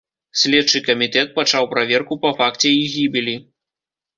[0.43, 3.35] Следчы камітэт пачаў праверку па факце іх гібелі.